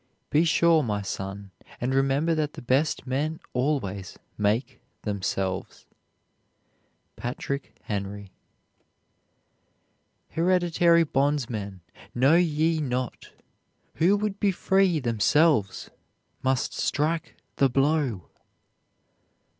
[0.31, 5.85] Be sure, my son, and remember that the best men always make themselves.
[7.17, 8.31] PATRICK HENRY.
[10.29, 11.81] Hereditary bondsmen,
[12.15, 13.29] know ye not
[13.97, 15.91] Who would be free themselves
[16.41, 18.27] must strike the blow?